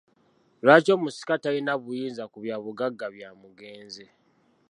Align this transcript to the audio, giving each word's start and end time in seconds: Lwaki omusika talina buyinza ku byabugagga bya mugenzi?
Lwaki 0.63 0.89
omusika 0.97 1.33
talina 1.43 1.73
buyinza 1.83 2.23
ku 2.31 2.37
byabugagga 2.43 3.05
bya 3.15 3.29
mugenzi? 3.41 4.05